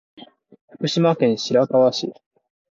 [0.71, 2.11] 福島県白河市